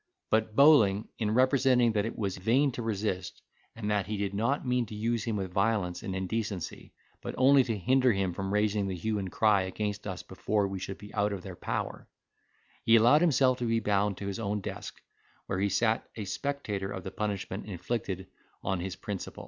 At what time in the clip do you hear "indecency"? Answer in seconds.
6.15-6.91